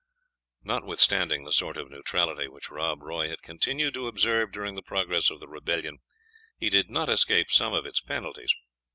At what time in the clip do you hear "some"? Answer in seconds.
7.51-7.75